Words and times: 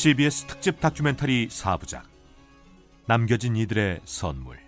CBS 0.00 0.46
특집 0.46 0.80
다큐멘터리 0.80 1.48
4부작 1.48 2.04
남겨진 3.04 3.54
이들의 3.54 4.00
선물 4.06 4.58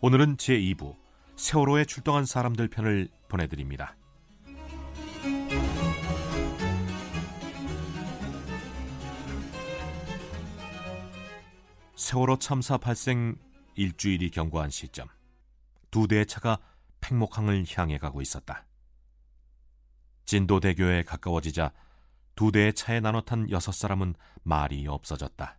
오늘은 0.00 0.38
제2부 0.38 0.96
세월호에 1.36 1.84
출동한 1.84 2.26
사람들 2.26 2.66
편을 2.66 3.06
보내드립니다. 3.28 3.94
세월호 11.94 12.38
참사 12.40 12.78
발생 12.78 13.36
일주일이 13.76 14.30
경과한 14.30 14.70
시점 14.70 15.06
두 15.92 16.08
대의 16.08 16.26
차가 16.26 16.58
팽목항을 17.00 17.66
향해 17.76 17.98
가고 17.98 18.20
있었다. 18.20 18.66
진도대교에 20.24 21.04
가까워지자 21.04 21.70
두 22.34 22.52
대의 22.52 22.74
차에 22.74 23.00
나눠 23.00 23.20
탄 23.22 23.50
여섯 23.50 23.72
사람은 23.72 24.14
말이 24.42 24.86
없어졌다. 24.86 25.58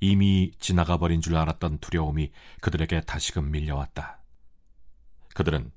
이미 0.00 0.52
지나가 0.58 0.96
버린 0.96 1.20
줄 1.20 1.36
알았던 1.36 1.78
두려움이 1.78 2.30
그들에게 2.60 3.02
다시금 3.02 3.50
밀려왔다. 3.50 4.20
그들은 5.34 5.72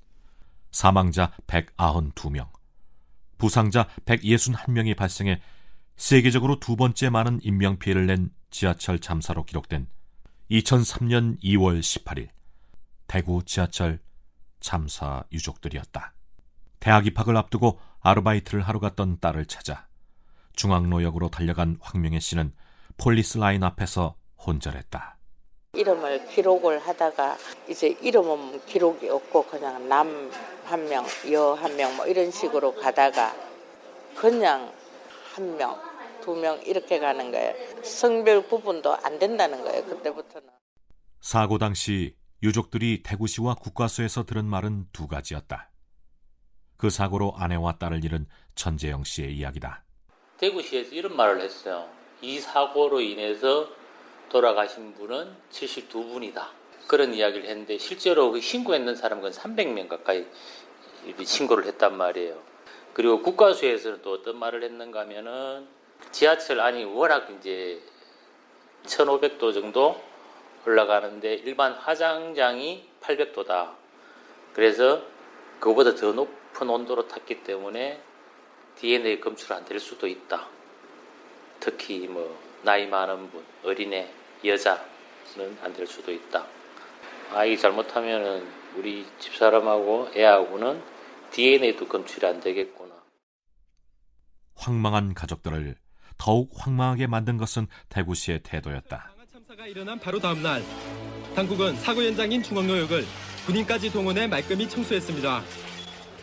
사망자 0.71 1.31
192명, 1.47 2.49
부상자 3.37 3.87
161명이 4.05 4.95
발생해 4.95 5.41
세계적으로 5.97 6.59
두 6.59 6.75
번째 6.75 7.09
많은 7.09 7.39
인명피해를 7.43 8.05
낸 8.05 8.31
지하철 8.49 8.99
참사로 8.99 9.43
기록된 9.43 9.87
2003년 10.49 11.41
2월 11.41 11.79
18일 11.79 12.29
대구 13.07 13.43
지하철 13.43 13.99
참사 14.59 15.23
유족들이었다. 15.31 16.13
대학 16.79 17.05
입학을 17.07 17.37
앞두고 17.37 17.79
아르바이트를 17.99 18.61
하러 18.61 18.79
갔던 18.79 19.19
딸을 19.19 19.45
찾아 19.45 19.87
중앙로역으로 20.61 21.29
달려간 21.29 21.77
황명애 21.81 22.19
씨는 22.19 22.53
폴리스 22.97 23.39
라인 23.39 23.63
앞에서 23.63 24.15
혼절했다. 24.45 25.17
이름을 25.73 26.27
기록을 26.27 26.77
하다가 26.87 27.35
이제 27.67 27.97
이름은 28.01 28.63
기록이 28.67 29.09
없고 29.09 29.45
그냥 29.47 29.87
남 29.89 30.29
한 30.65 30.87
명, 30.87 31.03
여 31.31 31.55
한 31.55 31.75
명 31.75 31.95
뭐 31.97 32.05
이런 32.05 32.29
식으로 32.31 32.75
가다가 32.75 33.33
그냥 34.15 34.71
한 35.33 35.57
명, 35.57 35.81
두 36.21 36.35
명 36.35 36.61
이렇게 36.61 36.99
가는 36.99 37.31
거예요. 37.31 37.55
성별 37.83 38.47
구분도 38.47 38.95
안 38.97 39.17
된다는 39.17 39.63
거예요. 39.63 39.83
그때부터는. 39.85 40.47
사고 41.21 41.57
당시 41.57 42.15
유족들이 42.43 43.01
대구시와 43.03 43.55
국과수에서 43.55 44.25
들은 44.25 44.45
말은 44.45 44.85
두 44.93 45.07
가지였다. 45.07 45.71
그 46.77 46.89
사고로 46.91 47.33
아내와 47.35 47.79
딸을 47.79 48.05
잃은 48.05 48.27
천재영 48.55 49.03
씨의 49.05 49.35
이야기다. 49.35 49.83
대구시에서 50.41 50.95
이런 50.95 51.15
말을 51.15 51.39
했어요. 51.39 51.87
이 52.21 52.39
사고로 52.39 52.99
인해서 52.99 53.69
돌아가신 54.29 54.95
분은 54.95 55.35
72분이다. 55.51 56.47
그런 56.87 57.13
이야기를 57.13 57.47
했는데 57.47 57.77
실제로 57.77 58.31
그 58.31 58.41
신고했는 58.41 58.95
사람은 58.95 59.29
300명 59.29 59.87
가까이 59.87 60.25
신고를 61.23 61.65
했단 61.65 61.95
말이에요. 61.95 62.41
그리고 62.93 63.21
국가수에서는 63.21 64.01
또 64.01 64.13
어떤 64.13 64.37
말을 64.37 64.63
했는가 64.63 65.01
하면은 65.01 65.67
지하철 66.11 66.59
안이 66.59 66.85
워낙 66.85 67.29
이제 67.37 67.79
1500도 68.85 69.53
정도 69.53 70.01
올라가는데 70.65 71.35
일반 71.35 71.73
화장장이 71.73 72.87
800도다. 73.01 73.73
그래서 74.53 75.03
그거보다 75.59 75.93
더 75.93 76.11
높은 76.13 76.67
온도로 76.67 77.07
탔기 77.07 77.43
때문에 77.43 78.01
DNA 78.81 79.19
검출 79.21 79.53
안 79.53 79.63
될 79.63 79.79
수도 79.79 80.07
있다. 80.07 80.47
특히 81.59 82.07
뭐 82.07 82.35
나이 82.63 82.87
많은 82.87 83.29
분, 83.29 83.45
어린애, 83.63 84.11
여자는 84.43 85.57
안 85.61 85.71
될 85.73 85.85
수도 85.85 86.11
있다. 86.11 86.47
아이 87.31 87.55
잘못하면은 87.55 88.43
우리 88.75 89.05
집사람하고 89.19 90.09
애하고는 90.15 90.81
DNA도 91.29 91.87
검출이 91.87 92.25
안 92.25 92.39
되겠구나. 92.39 92.95
황망한 94.55 95.13
가족들을 95.13 95.75
더욱 96.17 96.49
황망하게 96.55 97.05
만든 97.05 97.37
것은 97.37 97.67
대구시의 97.89 98.39
태도였다. 98.41 99.11
참사가 99.31 99.67
일어난 99.67 99.99
바로 99.99 100.19
다음 100.19 100.41
날 100.41 100.63
당국은 101.35 101.75
사고 101.75 102.01
현장인 102.01 102.41
중앙로역을 102.41 103.05
군인까지 103.45 103.91
동원해 103.91 104.25
말끔히 104.25 104.67
청소했습니다. 104.67 105.43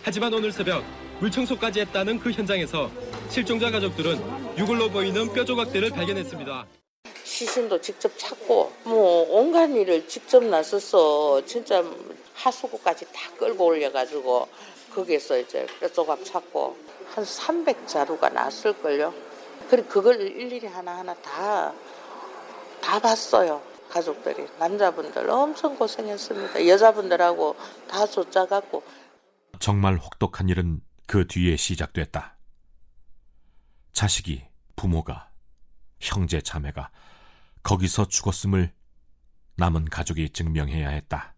하지만 0.03 0.35
오늘 0.35 0.51
새벽 0.51 0.85
물청소까지 1.21 1.81
했다는 1.81 2.21
그 2.21 2.31
현장에서 2.31 2.91
실종자 3.29 3.71
가족들은 3.71 4.57
유골로 4.57 4.91
보이는 4.91 5.33
뼈 5.33 5.45
조각들을 5.45 5.91
발견했습니다. 5.91 6.67
시신도 7.25 7.81
직접 7.81 8.17
찾고 8.17 8.73
뭐 8.85 9.27
온갖 9.31 9.69
일을 9.71 10.09
직접 10.09 10.43
나서서 10.45 11.45
진짜 11.45 11.85
하수구까지 12.35 13.07
다 13.13 13.31
끌고 13.37 13.67
올려가지고 13.67 14.49
거기에서 14.95 15.39
이제 15.39 15.67
뼈 15.81 15.89
조각 15.89 16.25
찾고 16.25 16.77
한 17.15 17.25
300자루가 17.25 18.33
났을걸요. 18.33 19.13
그리고 19.69 19.89
그걸 19.89 20.21
일일이 20.21 20.67
하나하나 20.67 21.15
다, 21.15 21.73
다 22.81 22.99
봤어요. 22.99 23.61
가족들이. 23.91 24.47
남자분들 24.59 25.29
엄청 25.31 25.77
고생했습니다. 25.77 26.67
여자분들하고 26.67 27.57
다 27.89 28.07
쫓아갔고. 28.07 28.83
정말 29.59 29.97
혹독한 29.97 30.49
일은 30.49 30.81
그 31.09 31.27
뒤에 31.27 31.57
시작됐다. 31.57 32.37
자식이, 33.95 34.45
부모가, 34.77 35.31
형제, 36.01 36.43
자매가 36.43 36.91
거기서 37.63 38.09
죽었음을 38.09 38.71
남은 39.57 39.87
가족이 39.87 40.29
증명해야 40.29 40.91
했다. 40.91 41.35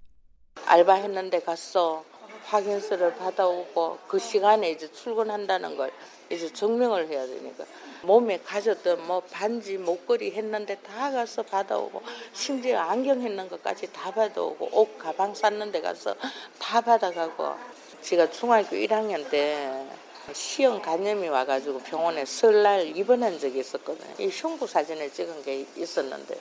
알바했는데 0.66 1.42
갔어. 1.42 2.04
확인서를 2.47 3.14
받아오고 3.14 4.00
그 4.08 4.19
시간에 4.19 4.72
이제 4.72 4.91
출근한다는 4.91 5.76
걸 5.76 5.92
이제 6.31 6.52
증명을 6.52 7.06
해야 7.06 7.25
되니까 7.25 7.64
몸에 8.02 8.41
가졌던 8.41 9.06
뭐 9.06 9.20
반지 9.20 9.78
목걸이 9.78 10.32
했는데 10.32 10.75
다 10.81 11.12
가서 11.12 11.44
받아오고 11.44 12.02
심지어 12.32 12.81
안경 12.81 13.20
했는 13.20 13.48
것까지 13.48 13.92
다 13.92 14.10
받아오고 14.10 14.70
옷 14.72 14.98
가방 14.98 15.32
쌌는 15.32 15.70
데 15.70 15.81
가서 15.81 16.16
다 16.58 16.81
받아가고 16.81 17.79
제가 18.03 18.31
중학교 18.31 18.77
1학년 18.77 19.28
때 19.31 19.84
시형 20.33 20.81
간염이 20.81 21.28
와가지고 21.28 21.81
병원에 21.81 22.25
설날 22.25 22.97
입원한 22.97 23.38
적이 23.38 23.61
있었거든요. 23.61 24.15
이 24.19 24.28
흉부 24.28 24.66
사진을 24.66 25.12
찍은 25.12 25.43
게 25.43 25.66
있었는데 25.77 26.38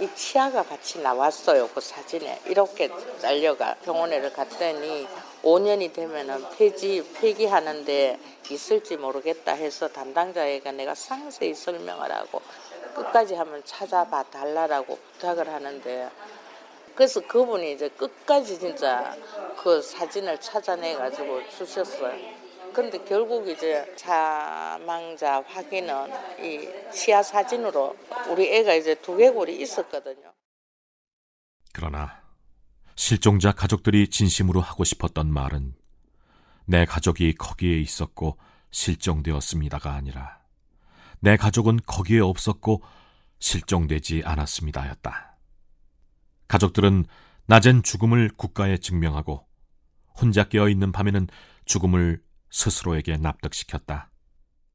이 0.00 0.08
치아가 0.14 0.62
같이 0.62 1.00
나왔어요. 1.00 1.68
그 1.68 1.80
사진에 1.80 2.40
이렇게 2.46 2.90
잘려가 3.20 3.74
병원에를 3.84 4.32
갔더니 4.32 5.06
5년이 5.42 5.92
되면은 5.92 6.44
폐지 6.56 7.04
폐기하는데 7.14 8.18
있을지 8.50 8.96
모르겠다 8.96 9.52
해서 9.52 9.88
담당자에게 9.88 10.72
내가 10.72 10.94
상세히 10.94 11.54
설명을 11.54 12.10
하고 12.12 12.42
끝까지 12.94 13.34
한번 13.34 13.62
찾아봐 13.64 14.24
달라라고 14.24 14.96
부탁을 14.96 15.48
하는데 15.48 16.10
그래서 16.94 17.20
그분이 17.26 17.72
이제 17.72 17.88
끝까지 17.88 18.58
진짜 18.58 19.16
그 19.62 19.80
사진을 19.80 20.40
찾아내 20.40 20.94
가지고 20.94 21.46
주셨어요. 21.48 22.42
근데 22.72 22.98
결국 23.04 23.48
이제 23.48 23.84
사망자 23.96 25.42
확인은 25.46 26.10
이 26.40 26.68
치아 26.90 27.22
사진으로 27.22 27.96
우리 28.30 28.48
애가 28.54 28.74
이제 28.74 28.94
두개골이 28.94 29.60
있었거든요. 29.60 30.32
그러나 31.72 32.22
실종자 32.96 33.52
가족들이 33.52 34.08
진심으로 34.08 34.60
하고 34.60 34.84
싶었던 34.84 35.30
말은 35.32 35.74
내 36.64 36.84
가족이 36.84 37.34
거기에 37.34 37.78
있었고 37.78 38.38
실종되었습니다가 38.70 39.92
아니라 39.92 40.40
내 41.20 41.36
가족은 41.36 41.80
거기에 41.86 42.20
없었고 42.20 42.82
실종되지 43.38 44.22
않았습니다였다. 44.24 45.31
가족들은 46.52 47.06
낮엔 47.46 47.82
죽음을 47.82 48.30
국가에 48.36 48.76
증명하고 48.76 49.46
혼자 50.20 50.44
깨어 50.44 50.68
있는 50.68 50.92
밤에는 50.92 51.28
죽음을 51.64 52.22
스스로에게 52.50 53.16
납득시켰다. 53.16 54.10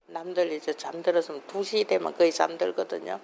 남들 0.08 0.54
이제 0.54 0.74
잠들었으면 0.74 1.44
2시 1.44 1.86
되면 1.88 2.18
거의 2.18 2.32
잠들거든요. 2.32 3.20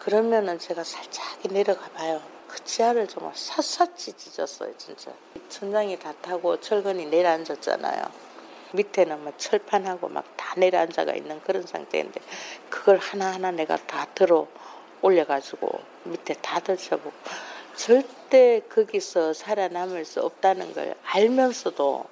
그러면은 0.00 0.58
제가 0.58 0.82
살짝 0.82 1.40
내려가 1.48 1.88
봐요. 1.90 2.20
그 2.48 2.64
지하를 2.64 3.06
정말 3.06 3.32
샅샅이 3.36 4.14
찢었어요, 4.14 4.76
진짜. 4.76 5.12
천장이 5.48 5.96
다 6.00 6.12
타고 6.20 6.58
철근이 6.58 7.06
내려앉았잖아요. 7.06 8.02
밑에는 8.74 9.22
막 9.22 9.38
철판하고 9.38 10.08
막 10.08 10.24
다 10.36 10.54
내려앉아가 10.58 11.14
있는 11.14 11.40
그런 11.42 11.64
상태인데 11.64 12.20
그걸 12.68 12.98
하나하나 12.98 13.52
내가 13.52 13.76
다 13.76 14.06
들어 14.14 14.48
올려가지고 15.02 15.68
밑에 16.04 16.34
다 16.34 16.58
들쳐보고 16.60 17.12
절대 17.76 18.60
거기서 18.68 19.32
살아남을 19.34 20.04
수 20.04 20.22
없다는 20.22 20.72
걸 20.72 20.94
알면서도 21.04 22.06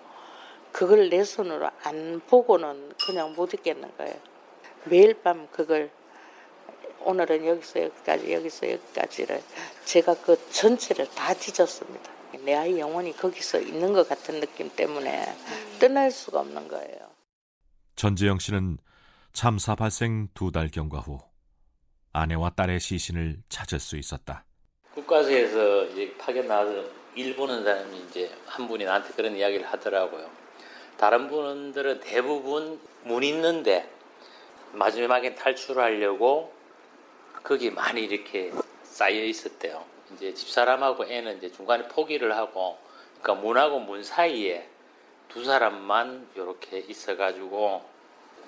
그걸 0.73 1.09
내 1.09 1.25
손으로 1.25 1.71
안 1.85 2.21
보고는 2.27 2.93
그냥 3.07 3.35
못 3.35 3.55
있겠는 3.55 3.97
거예요. 3.97 4.15
매일 4.85 5.15
밤 5.15 5.49
그걸 5.51 5.91
오늘은 7.01 7.47
여기서 7.47 7.83
여기까지 7.85 8.33
여기서 8.33 8.71
여기까지를 8.73 9.43
제가 9.85 10.15
그 10.23 10.37
전체를 10.51 11.09
다 11.11 11.35
뒤졌습니다. 11.35 12.13
내 12.45 12.55
아이 12.55 12.79
영혼이 12.79 13.17
거기서 13.17 13.61
있는 13.61 13.93
것 13.93 14.09
같은 14.09 14.41
느낌 14.41 14.69
때문에 14.75 15.25
떠날 15.79 16.11
수가 16.11 16.41
없는 16.41 16.69
거예요. 16.69 17.11
전재영 17.97 18.39
씨는 18.39 18.79
참사 19.33 19.75
발생 19.75 20.29
두 20.35 20.51
달 20.51 20.69
경과 20.69 20.99
후 20.99 21.21
아내와 22.13 22.51
딸의 22.51 22.81
시신을 22.81 23.43
찾을 23.49 23.81
수 23.81 23.97
있었다. 23.97 24.45
국가서에서 25.05 25.85
이제 25.87 26.15
파견 26.19 26.49
나와서 26.49 26.85
일 27.15 27.37
보는 27.37 27.63
사람이 27.63 27.97
이제 28.09 28.31
한 28.47 28.67
분이 28.67 28.85
나한테 28.85 29.13
그런 29.15 29.37
이야기를 29.37 29.67
하더라고요. 29.67 30.29
다른 30.97 31.29
분들은 31.29 32.01
대부분 32.01 32.81
문 33.03 33.23
있는데 33.23 33.89
마지막에 34.73 35.35
탈출하려고 35.35 36.53
거기 37.43 37.71
많이 37.71 38.03
이렇게 38.05 38.53
쌓여 38.83 39.23
있었대요. 39.23 39.85
이제 40.15 40.33
집사람하고 40.35 41.05
애는 41.07 41.39
이제 41.39 41.51
중간에 41.51 41.87
포기를 41.89 42.35
하고, 42.37 42.79
그러니까 43.21 43.45
문하고 43.47 43.81
문 43.81 44.03
사이에 44.03 44.69
두 45.29 45.45
사람만 45.45 46.29
이렇게 46.35 46.79
있어가지고 46.79 47.83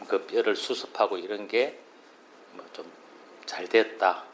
그 0.08 0.26
뼈를 0.26 0.56
수습하고 0.56 1.18
이런 1.18 1.48
게 1.48 1.78
뭐 2.56 2.64
좀 2.72 2.86
잘 3.46 3.68
됐다. 3.68 4.24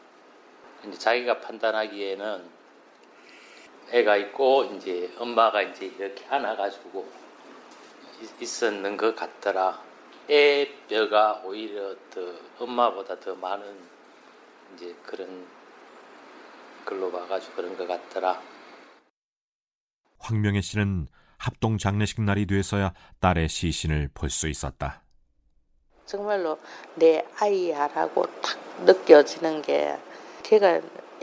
이제 0.87 0.97
자기가 0.97 1.39
판단하기에는 1.39 2.49
애가 3.91 4.15
있고 4.17 4.63
이제 4.75 5.13
엄마가 5.17 5.61
이제 5.61 5.85
이렇게 5.85 6.25
안아가지고 6.25 7.07
있었는 8.39 8.97
것 8.97 9.15
같더라. 9.15 9.81
애 10.29 10.69
뼈가 10.87 11.41
오히려 11.45 11.95
더 12.09 12.21
엄마보다 12.59 13.19
더 13.19 13.35
많은 13.35 13.77
이제 14.73 14.95
그런 15.03 15.45
걸로 16.85 17.11
봐가지고 17.11 17.55
그런 17.55 17.77
것 17.77 17.87
같더라. 17.87 18.41
황명애 20.19 20.61
씨는 20.61 21.07
합동 21.37 21.77
장례식 21.77 22.21
날이 22.21 22.45
돼서야 22.45 22.93
딸의 23.19 23.49
시신을 23.49 24.09
볼 24.13 24.29
수 24.29 24.47
있었다. 24.47 25.03
정말로 26.05 26.59
내 26.95 27.25
아이야라고 27.39 28.25
탁 28.41 28.57
느껴지는 28.85 29.61
게 29.61 29.97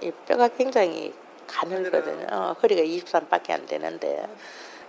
이 0.02 0.10
뼈가 0.26 0.48
굉장히 0.48 1.14
가늘거든요. 1.46 2.26
어, 2.30 2.56
허리가 2.62 2.82
23밖에 2.82 3.50
안 3.50 3.66
되는데 3.66 4.26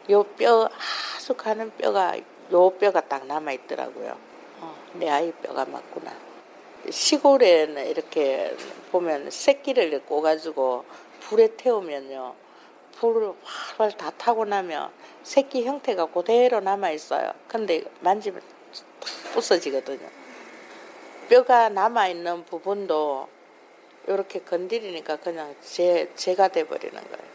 요 0.10 0.24
뼈 0.24 0.70
아주 1.18 1.34
가는 1.36 1.72
뼈가 1.78 2.18
요 2.52 2.70
뼈가 2.72 3.02
딱 3.02 3.26
남아 3.28 3.52
있더라고요. 3.54 4.18
어, 4.62 4.76
내 4.94 5.10
아이 5.10 5.32
뼈가 5.32 5.66
맞구나. 5.66 6.12
시골에는 6.90 7.88
이렇게 7.88 8.56
보면 8.92 9.30
새끼를 9.30 10.02
꼬가지고 10.06 10.86
불에 11.20 11.56
태우면요. 11.56 12.34
불을 12.98 13.34
활활 13.44 13.96
다 13.98 14.12
타고 14.18 14.46
나면 14.46 14.90
새끼 15.24 15.64
형태가 15.66 16.08
그대로 16.08 16.60
남아 16.60 16.90
있어요. 16.92 17.32
근데 17.48 17.84
만지면 18.00 18.42
탁 18.42 19.34
부서지거든요. 19.34 20.10
뼈가 21.30 21.70
남아 21.70 22.08
있는 22.10 22.44
부분도 22.46 23.28
이렇게 24.08 24.40
건드리니까 24.40 25.18
그냥 25.18 25.56
제 25.62 26.12
제가 26.16 26.50
돼버리는 26.50 26.94
거예요. 26.94 27.32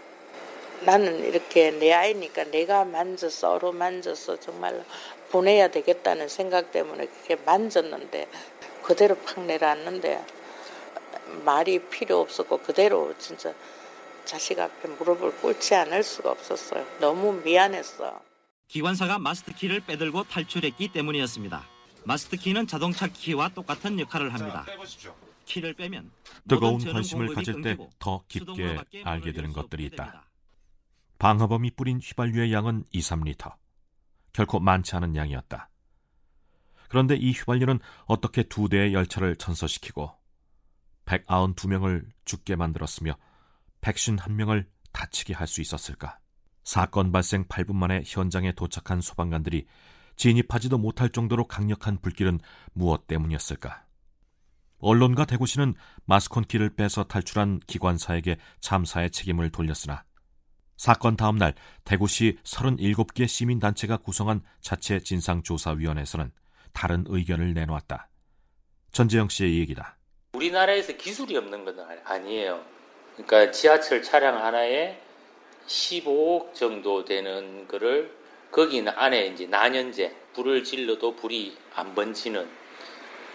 나는 0.83 1.25
이렇게 1.25 1.71
내 1.71 1.93
아이니까 1.93 2.45
내가 2.45 2.85
만져서 2.85 3.53
어루 3.55 3.73
만져서 3.73 4.41
정말 4.41 4.85
보내야 5.31 5.69
되겠다는 5.69 6.29
생각 6.29 6.71
때문에 6.73 7.07
그렇게 7.07 7.37
만졌는데 7.45 8.29
그대로 8.83 9.17
팍 9.17 9.41
내려왔는데 9.41 10.25
말이 11.45 11.79
필요 11.79 12.21
없었고 12.21 12.59
그대로 12.59 13.15
진짜 13.19 13.53
자식 14.25 14.59
앞에 14.59 14.89
무릎을 14.89 15.37
꿇지 15.37 15.75
않을 15.75 16.03
수가 16.03 16.31
없었어요. 16.33 16.85
너무 17.01 17.33
미안했어. 17.45 18.21
기관사가 18.69 19.19
마스터 19.19 19.53
키를 19.53 19.81
빼들고 19.81 20.25
탈출했기 20.25 20.89
때문이었습니다. 20.93 21.65
마스터 22.05 22.37
키는 22.37 22.67
자동차 22.67 23.07
키와 23.07 23.51
똑같은 23.55 23.99
역할을 23.99 24.35
합니다. 24.35 24.67
키를 25.47 25.75
빼면 25.75 26.11
뜨거운 26.49 26.79
관심을 26.85 27.35
가질 27.35 27.63
때 27.63 27.77
더 27.99 28.25
깊게 28.29 28.79
알게 29.05 29.33
되는 29.33 29.53
것들이 29.53 29.87
있다. 29.87 30.27
방화범이 31.19 31.71
뿌린 31.73 31.99
휘발유의 31.99 32.53
양은 32.53 32.85
2, 32.91 33.01
3리터. 33.01 33.55
결코 34.35 34.61
많지 34.61 34.95
않은 34.97 35.17
양이었다. 35.17 35.71
그런데 36.91 37.17
이 37.17 37.33
휘발유는 37.33 37.81
어떻게 38.05 38.43
두 38.43 38.69
대의 38.69 38.93
열차를 38.93 39.37
전소시키고 39.37 40.11
192명을 41.07 42.07
죽게 42.27 42.57
만들었으며 42.57 43.17
151명을 43.81 44.67
다치게 44.93 45.33
할 45.35 45.47
수 45.47 45.61
있었을까? 45.63 46.19
사건 46.65 47.13
발생 47.13 47.45
8분 47.47 47.75
만에 47.77 48.03
현장에 48.05 48.53
도착한 48.53 49.01
소방관들이 49.01 49.67
진입하지도 50.17 50.79
못할 50.79 51.09
정도로 51.11 51.47
강력한 51.47 51.99
불길은 52.01 52.41
무엇 52.73 53.07
때문이었을까? 53.07 53.86
언론과 54.79 55.25
대구시는 55.25 55.75
마스콘키를 56.05 56.77
빼서 56.77 57.05
탈출한 57.05 57.61
기관사에게 57.67 58.37
참사의 58.61 59.11
책임을 59.11 59.51
돌렸으나 59.51 60.05
사건 60.77 61.17
다음 61.17 61.37
날 61.39 61.55
대구시 61.85 62.39
37개 62.45 63.27
시민단체가 63.27 63.97
구성한 63.99 64.43
자체 64.61 65.01
진상조사위원회에서는 65.01 66.31
다른 66.73 67.05
의견을 67.09 67.55
내놓았다. 67.55 68.09
전재영 68.93 69.31
씨의 69.31 69.59
얘기다. 69.61 69.97
우리나라에서 70.35 70.93
기술이 70.95 71.37
없는 71.39 71.65
건 71.65 71.81
아니에요. 72.05 72.63
그러니까 73.15 73.51
지하철 73.51 74.03
차량 74.03 74.45
하나에 74.45 75.01
15억 75.67 76.53
정도 76.55 77.05
되는 77.05 77.67
거를 77.67 78.15
거기는 78.53 78.93
안에 78.95 79.29
이제 79.29 79.47
난연제 79.47 80.15
불을 80.35 80.63
질러도 80.65 81.17
불이 81.17 81.57
안 81.75 81.95
번지는 81.95 82.47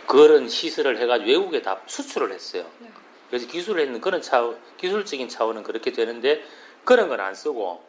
그런 0.08 0.50
시설을 0.50 1.00
해가지고 1.00 1.30
외국에 1.30 1.62
다 1.62 1.82
수출을 1.86 2.32
했어요. 2.32 2.70
그래서 3.30 3.48
기술을 3.48 3.84
했는 3.84 4.02
그런 4.02 4.22
차 4.22 4.54
기술적인 4.78 5.30
차원은 5.30 5.64
그렇게 5.64 5.92
되는데 5.92 6.44
그런 6.84 7.08
건 7.10 7.20
안 7.20 7.34
쓰고 7.36 7.84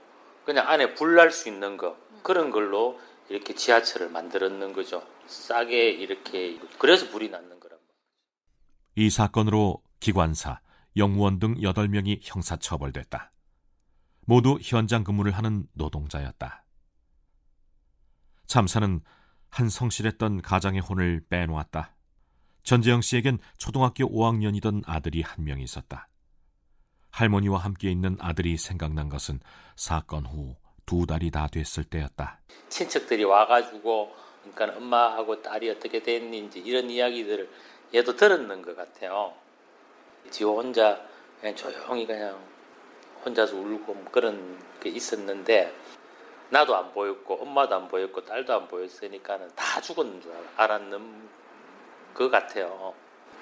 그냥 0.45 0.69
안에 0.69 0.95
불 0.95 1.17
날 1.17 1.31
수 1.31 1.49
있는 1.49 1.77
거 1.77 1.97
그런 2.23 2.51
걸로 2.51 3.01
이렇게 3.29 3.55
지하철을 3.55 4.11
만들었는 4.11 4.73
거죠. 4.73 5.07
싸게 5.27 5.91
이렇게 5.91 6.59
그래서 6.79 7.09
불이 7.09 7.31
났는 7.31 7.59
거란 7.61 7.79
이 8.97 9.09
사건으로 9.11 9.83
기관사, 10.01 10.61
영무원 10.97 11.39
등 11.39 11.55
8명이 11.55 12.21
형사 12.23 12.57
처벌됐다. 12.57 13.33
모두 14.27 14.59
현장 14.61 15.03
근무를 15.03 15.33
하는 15.33 15.67
노동자였다. 15.73 16.65
참사는 18.47 19.01
한 19.51 19.69
성실했던 19.69 20.43
가장의 20.43 20.81
혼을 20.81 21.25
빼놓았다. 21.29 21.95
전재영 22.65 23.01
씨에겐 23.03 23.39
초등학교 23.59 24.05
5학년이던 24.09 24.83
아들이 24.87 25.23
한 25.23 25.45
명 25.45 25.61
있었다. 25.61 26.09
할머니와 27.11 27.59
함께 27.59 27.91
있는 27.91 28.17
아들이 28.21 28.57
생각난 28.57 29.09
것은 29.09 29.41
사건 29.77 30.27
후 30.27 30.57
두 30.85 31.07
달이 31.07 31.31
다 31.31 31.47
됐을 31.47 31.85
때였다. 31.85 32.41
친척들이 32.69 33.23
와가지고 33.25 34.13
그러니까 34.53 34.77
엄마하고 34.79 35.41
딸이 35.41 35.71
어떻게 35.71 36.03
됐는지 36.03 36.59
이런 36.59 36.91
이야기들을 36.91 37.49
얘도 37.95 38.17
들었는 38.17 38.63
것 38.63 38.77
같아요. 38.77 39.33
지 40.31 40.43
혼자 40.45 41.01
그냥 41.41 41.55
조용히 41.55 42.05
그냥 42.05 42.37
혼자서 43.25 43.57
울고 43.57 43.95
뭐 43.95 44.05
그런 44.11 44.59
게 44.81 44.89
있었는데 44.91 45.73
나도 46.51 46.77
안 46.77 46.93
보였고 46.93 47.41
엄마도 47.41 47.77
안 47.77 47.89
보였고 47.89 48.25
딸도 48.25 48.53
안 48.53 48.69
보였으니까는 48.69 49.51
다 49.55 49.81
죽었는 49.81 50.21
줄 50.21 50.33
알았는 50.57 51.29
것 52.15 52.31
같아요. 52.31 52.95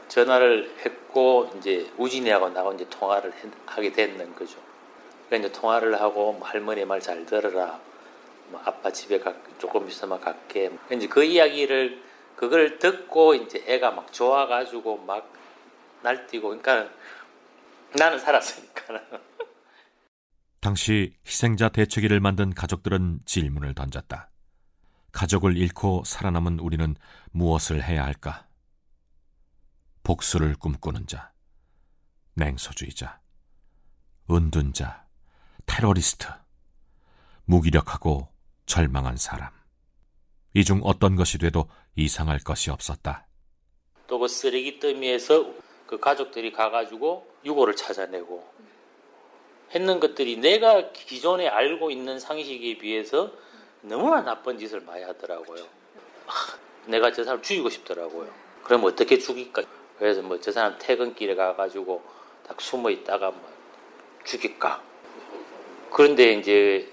전화를 0.08 0.74
했고 0.84 1.50
이제 1.56 1.90
우진이하고 1.96 2.48
나하고 2.50 2.72
이제 2.74 2.86
통화를 2.90 3.32
하게 3.66 3.92
됐는 3.92 4.34
거죠. 4.34 4.58
그러니까 5.28 5.48
이제 5.48 5.60
통화를 5.60 6.00
하고 6.00 6.32
뭐 6.32 6.46
할머니 6.48 6.84
말 6.84 7.00
잘 7.00 7.24
들어라. 7.26 7.80
뭐 8.48 8.60
아빠 8.64 8.90
집에 8.90 9.18
가, 9.20 9.32
조금 9.58 9.86
있으면 9.88 10.20
갈게. 10.20 10.70
이제 10.90 11.06
그 11.06 11.22
이야기를 11.22 12.02
그걸 12.36 12.78
듣고 12.78 13.34
이제 13.34 13.62
애가 13.66 13.92
막 13.92 14.12
좋아가지고 14.12 14.98
막 14.98 15.32
날뛰고 16.02 16.48
그러니까 16.48 16.88
나는 17.96 18.18
살았으니까. 18.18 19.00
당시 20.60 21.14
희생자 21.26 21.68
대책위를 21.68 22.20
만든 22.20 22.52
가족들은 22.52 23.20
질문을 23.24 23.74
던졌다. 23.74 24.28
가족을 25.12 25.56
잃고 25.56 26.02
살아남은 26.04 26.58
우리는 26.60 26.94
무엇을 27.32 27.82
해야 27.82 28.04
할까? 28.04 28.46
복수를 30.14 30.56
꿈꾸는 30.58 31.06
자, 31.06 31.30
냉소주의자, 32.34 33.20
은둔자, 34.28 35.06
테러리스트, 35.66 36.26
무기력하고 37.44 38.26
절망한 38.66 39.16
사람. 39.16 39.50
이 40.54 40.64
중 40.64 40.80
어떤 40.82 41.14
것이 41.14 41.38
돼도 41.38 41.70
이상할 41.94 42.40
것이 42.40 42.72
없었다. 42.72 43.28
또 44.08 44.18
그 44.18 44.26
쓰레기 44.26 44.80
더미에서 44.80 45.54
그 45.86 46.00
가족들이 46.00 46.50
가가지고 46.50 47.32
유고를 47.44 47.76
찾아내고 47.76 48.52
했는 49.72 50.00
것들이 50.00 50.38
내가 50.38 50.90
기존에 50.90 51.46
알고 51.46 51.92
있는 51.92 52.18
상식에 52.18 52.78
비해서 52.78 53.30
너무나 53.82 54.22
나쁜 54.22 54.58
짓을 54.58 54.80
많이 54.80 55.04
하더라고요. 55.04 55.64
내가 56.86 57.12
저 57.12 57.22
사람 57.22 57.40
죽이고 57.40 57.70
싶더라고요. 57.70 58.28
그럼 58.64 58.82
어떻게 58.84 59.16
죽일까? 59.16 59.62
그래서 60.00 60.22
뭐 60.22 60.40
저 60.40 60.50
사람 60.50 60.78
퇴근길에 60.78 61.34
가가지고 61.34 62.02
딱 62.48 62.58
숨어 62.58 62.88
있다가 62.88 63.30
뭐 63.30 63.48
죽일까? 64.24 64.82
그런데 65.92 66.32
이제 66.32 66.90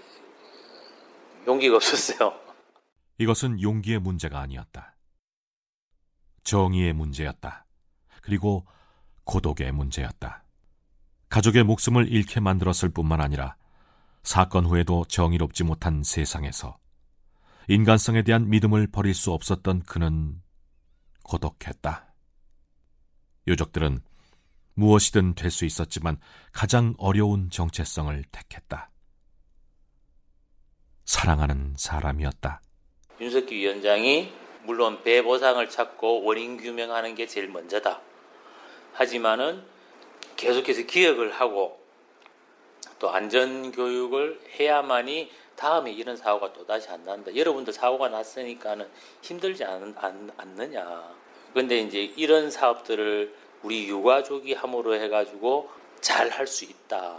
용기가 1.48 1.78
없었어요. 1.78 2.38
이것은 3.18 3.62
용기의 3.62 4.00
문제가 4.00 4.40
아니었다. 4.42 4.94
정의의 6.44 6.92
문제였다. 6.92 7.66
그리고 8.22 8.68
고독의 9.24 9.72
문제였다. 9.72 10.44
가족의 11.30 11.64
목숨을 11.64 12.12
잃게 12.12 12.42
만들었을 12.42 12.90
뿐만 12.90 13.22
아니라 13.22 13.56
사건 14.24 14.66
후에도 14.66 15.06
정의롭지 15.06 15.64
못한 15.64 16.04
세상에서 16.04 16.78
인간성에 17.70 18.24
대한 18.24 18.50
믿음을 18.50 18.88
버릴 18.88 19.14
수 19.14 19.32
없었던 19.32 19.84
그는 19.84 20.42
고독했다. 21.24 22.07
유족들은 23.48 24.02
무엇이든 24.76 25.36
될 25.36 25.50
수 25.50 25.66
있었지만 25.66 26.20
가장 26.52 26.94
어려운 27.00 27.50
정체성을 27.50 28.24
택했다. 28.32 28.92
사랑하는 31.06 31.74
사람이었다. 31.78 32.62
윤석기 33.20 33.56
위원장이 33.56 34.32
물론 34.64 35.02
배 35.04 35.22
보상을 35.24 35.68
찾고 35.70 36.24
원인 36.24 36.58
규명하는 36.58 37.16
게 37.16 37.26
제일 37.26 37.48
먼저다. 37.48 38.02
하지만은 38.94 39.64
계속해서 40.36 40.84
기억을 40.84 41.32
하고 41.32 41.80
또 43.00 43.10
안전 43.10 43.72
교육을 43.72 44.42
해야만이 44.60 45.32
다음에 45.56 45.92
이런 45.92 46.16
사고가 46.18 46.54
또 46.54 46.66
다시 46.68 46.90
안 46.90 47.04
난다. 47.04 47.36
여러분들 47.36 47.74
사고가 47.74 48.10
났으니까는 48.10 48.88
힘들지 49.22 49.64
않, 49.64 49.96
않, 49.98 50.30
않느냐. 50.38 51.16
근데 51.58 51.80
이제 51.80 52.14
이런 52.18 52.52
사업들을 52.52 53.34
우리 53.64 53.88
유가족이 53.90 54.54
함으로 54.54 54.94
해가지고 54.94 55.68
잘 56.02 56.30
할 56.30 56.46
수 56.46 56.66
있다. 56.66 57.18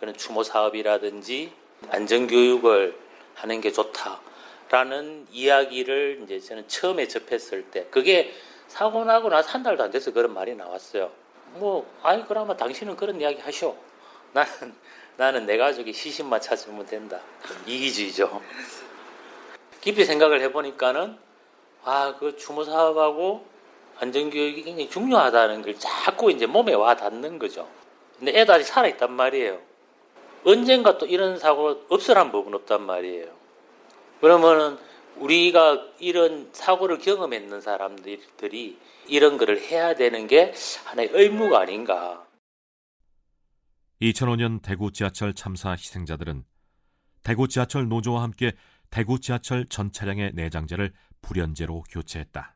그런 0.00 0.16
추모 0.16 0.42
사업이라든지 0.42 1.52
안전 1.90 2.26
교육을 2.26 2.96
하는 3.34 3.60
게 3.60 3.70
좋다라는 3.72 5.26
이야기를 5.30 6.20
이제 6.22 6.40
저는 6.40 6.66
처음에 6.66 7.06
접했을 7.08 7.64
때 7.64 7.86
그게 7.90 8.32
사고 8.68 9.04
나고 9.04 9.28
나서 9.28 9.50
한 9.50 9.62
달도 9.62 9.82
안 9.82 9.90
돼서 9.90 10.14
그런 10.14 10.32
말이 10.32 10.54
나왔어요. 10.54 11.12
뭐 11.56 11.86
아이 12.02 12.24
그러면 12.26 12.56
당신은 12.56 12.96
그런 12.96 13.20
이야기 13.20 13.38
하쇼. 13.42 13.76
나는 14.32 14.74
나는 15.18 15.44
내 15.44 15.58
가족이 15.58 15.92
시신만 15.92 16.40
찾으면 16.40 16.86
된다. 16.86 17.20
이기주의죠. 17.66 18.40
깊이 19.82 20.06
생각을 20.06 20.40
해보니까는 20.40 21.18
아 21.84 22.14
그 22.18 22.34
추모 22.38 22.64
사업하고 22.64 23.52
안전교육이 24.00 24.62
굉장히 24.62 24.88
중요하다는 24.88 25.62
걸 25.62 25.78
자꾸 25.78 26.30
이제 26.30 26.46
몸에 26.46 26.74
와 26.74 26.96
닿는 26.96 27.38
거죠. 27.38 27.68
근데 28.18 28.38
애도 28.38 28.52
아직 28.52 28.64
살아있단 28.64 29.12
말이에요. 29.12 29.60
언젠가 30.44 30.98
또 30.98 31.06
이런 31.06 31.38
사고가 31.38 31.86
없으란 31.88 32.30
법은 32.32 32.54
없단 32.54 32.82
말이에요. 32.82 33.26
그러면은 34.20 34.78
우리가 35.16 35.86
이런 35.98 36.50
사고를 36.52 36.98
경험했는 36.98 37.60
사람들이 37.60 38.78
이런 39.06 39.38
거를 39.38 39.60
해야 39.60 39.94
되는 39.94 40.26
게 40.26 40.52
하나의 40.84 41.10
의무가 41.12 41.60
아닌가. 41.60 42.26
2005년 44.02 44.60
대구 44.60 44.92
지하철 44.92 45.34
참사 45.34 45.70
희생자들은 45.70 46.44
대구 47.22 47.48
지하철 47.48 47.88
노조와 47.88 48.22
함께 48.22 48.52
대구 48.90 49.18
지하철 49.18 49.66
전 49.66 49.92
차량의 49.92 50.32
내장재를 50.34 50.92
불연제로 51.22 51.82
교체했다. 51.90 52.53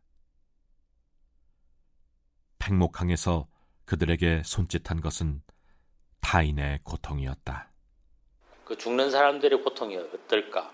팽목항에서 2.68 3.46
그들에게 3.86 4.42
손짓한 4.44 5.00
것은 5.00 5.40
타인의 6.20 6.80
고통이었다. 6.84 7.70
그 8.66 8.76
죽는 8.76 9.10
사람들의 9.10 9.62
고통이 9.62 9.96
어떨까? 9.96 10.70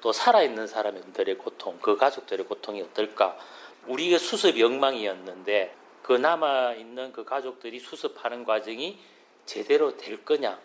또 0.00 0.12
살아있는 0.12 0.66
사람들의 0.66 1.38
고통, 1.38 1.78
그 1.80 1.96
가족들의 1.96 2.46
고통이 2.46 2.82
어떨까? 2.82 3.38
우리의 3.86 4.18
수습이 4.18 4.62
엉망이었는데 4.62 5.74
그 6.02 6.12
남아있는 6.14 7.12
그 7.12 7.24
가족들이 7.24 7.78
수습하는 7.78 8.44
과정이 8.44 8.98
제대로 9.46 9.96
될 9.96 10.24
거냐? 10.24 10.58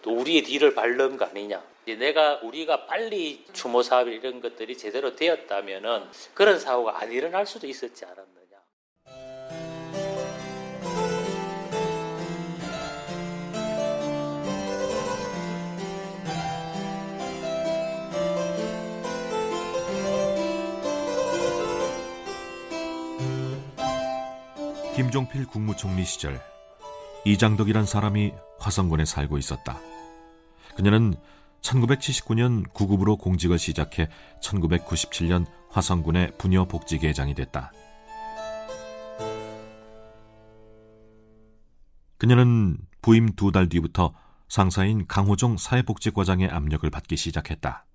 또 0.00 0.16
우리의 0.16 0.42
뒤를 0.42 0.74
밟는 0.74 1.18
거 1.18 1.26
아니냐? 1.26 1.62
내가 1.98 2.36
우리가 2.36 2.86
빨리 2.86 3.44
추모 3.52 3.82
사업 3.82 4.08
이런 4.08 4.40
것들이 4.40 4.78
제대로 4.78 5.14
되었다면은 5.14 6.08
그런 6.32 6.58
사고가 6.58 7.00
안 7.00 7.12
일어날 7.12 7.44
수도 7.44 7.66
있었지 7.66 8.06
않았느냐? 8.06 9.33
김종필 25.14 25.46
국무총리 25.46 26.04
시절 26.04 26.40
이장덕이란 27.24 27.86
사람이 27.86 28.32
화성군에 28.58 29.04
살고 29.04 29.38
있었다. 29.38 29.78
그녀는 30.74 31.14
1979년 31.60 32.72
구급으로 32.72 33.16
공직을 33.16 33.60
시작해 33.60 34.08
1997년 34.42 35.46
화성군의 35.70 36.32
부녀복지계장이 36.36 37.34
됐다. 37.34 37.70
그녀는 42.18 42.76
부임 43.00 43.36
두 43.36 43.52
달 43.52 43.68
뒤부터 43.68 44.12
상사인 44.48 45.06
강호종 45.06 45.58
사회복지과장의 45.58 46.48
압력을 46.48 46.90
받기 46.90 47.16
시작했다. 47.16 47.86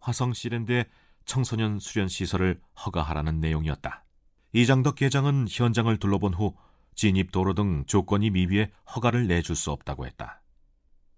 화성 0.00 0.34
시랜드의 0.34 0.84
청소년 1.24 1.78
수련 1.78 2.08
시설을 2.08 2.60
허가하라는 2.84 3.40
내용이었다. 3.40 4.04
이장덕 4.52 4.96
계장은 4.96 5.46
현장을 5.50 5.96
둘러본 5.98 6.34
후 6.34 6.54
진입 6.96 7.30
도로 7.30 7.54
등 7.54 7.84
조건이 7.86 8.30
미비해 8.30 8.70
허가를 8.94 9.28
내줄 9.28 9.54
수 9.54 9.70
없다고 9.70 10.06
했다. 10.06 10.42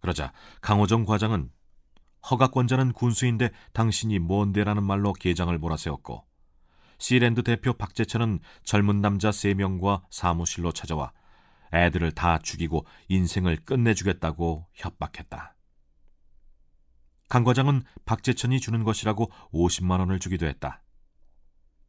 그러자 0.00 0.32
강호정 0.60 1.06
과장은 1.06 1.50
허가권자는 2.30 2.92
군수인데 2.92 3.50
당신이 3.72 4.18
뭔데라는 4.18 4.82
말로 4.82 5.12
계장을 5.12 5.56
몰아세웠고 5.56 6.26
시랜드 6.98 7.44
대표 7.44 7.72
박재천은 7.72 8.40
젊은 8.64 9.00
남자 9.00 9.30
3명과 9.30 10.02
사무실로 10.10 10.72
찾아와 10.72 11.12
애들을 11.72 12.12
다 12.12 12.38
죽이고 12.38 12.84
인생을 13.08 13.58
끝내주겠다고 13.64 14.66
협박했다. 14.74 15.54
강 17.28 17.44
과장은 17.44 17.82
박재천이 18.04 18.58
주는 18.58 18.82
것이라고 18.82 19.30
50만 19.52 20.00
원을 20.00 20.18
주기도 20.18 20.46
했다. 20.46 20.82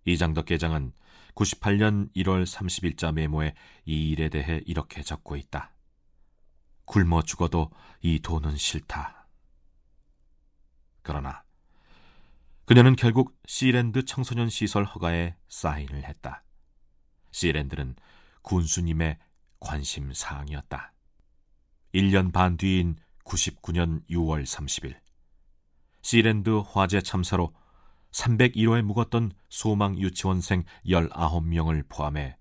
이장덕 0.06 0.46
계장은 0.46 0.92
98년 1.40 2.14
1월 2.18 2.44
30일자 2.44 3.14
메모에 3.14 3.54
이 3.86 4.10
일에 4.10 4.28
대해 4.28 4.62
이렇게 4.66 5.02
적고 5.02 5.38
있다. 5.38 5.72
굶어 6.84 7.22
죽어도 7.22 7.72
이 8.02 8.20
돈은 8.20 8.58
싫다. 8.58 9.28
그러나 11.02 11.44
그녀는 12.66 12.96
결국 12.96 13.40
시랜드 13.46 14.04
청소년 14.04 14.50
시설 14.50 14.84
허가에 14.84 15.36
사인을 15.48 16.04
했다. 16.04 16.44
시랜드는 17.32 17.96
군수님의 18.42 19.18
관심 19.62 20.14
사항이었다. 20.14 20.94
1년 21.96 22.34
반 22.34 22.58
뒤인 22.58 22.98
99년 23.24 24.06
6월 24.10 24.44
30일 24.44 25.00
시랜드 26.02 26.50
화재 26.50 27.02
참사로 27.02 27.54
301호에 28.12 28.82
묵었던 28.82 29.32
소망 29.50 29.98
유치원생 29.98 30.64
19명을 30.86 31.86
포함해 31.90 32.36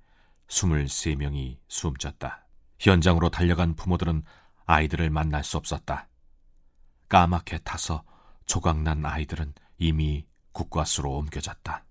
23명이 0.49 1.59
숨졌다. 1.69 2.47
현장으로 2.81 3.29
달려간 3.29 3.75
부모들은 3.75 4.23
아이들을 4.67 5.11
만날 5.11 5.45
수 5.45 5.57
없었다. 5.57 6.09
까맣게 7.09 7.59
타서 7.65 8.05
조각난 8.47 9.05
아이들은 9.05 9.55
이미 9.79 10.27
국과수로 10.53 11.11
옮겨졌다. 11.11 11.85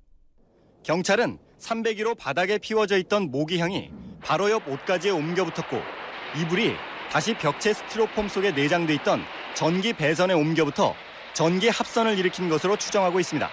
경찰은 0.84 1.40
301호 1.60 2.18
바닥에 2.18 2.58
피워져 2.58 2.98
있던 2.98 3.32
모기향이 3.32 3.92
바로 4.24 4.50
옆 4.50 4.68
옷가지에 4.68 5.12
옮겨 5.12 5.44
붙었고 5.46 5.82
이불이 6.40 6.76
다시 7.12 7.34
벽체 7.34 7.74
스티로폼 7.74 8.28
속에 8.28 8.52
내장돼 8.52 8.94
있던 8.96 9.24
전기 9.56 9.94
배선에 9.94 10.34
옮겨 10.34 10.66
붙어 10.66 10.94
전기 11.34 11.70
합선을 11.70 12.18
일으킨 12.18 12.50
것으로 12.50 12.78
추정하고 12.78 13.20
있습니다. 13.20 13.50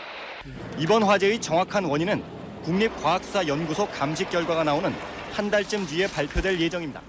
이번 0.79 1.03
화재의 1.03 1.41
정확한 1.41 1.85
원인은 1.85 2.23
국립과학수사연구소 2.63 3.89
감식 3.89 4.31
결과가 4.31 4.65
나오는 4.65 4.93
한 5.33 5.51
달쯤 5.51 5.87
뒤에 5.87 6.07
발표될 6.09 6.61
예정입니다. 6.61 7.03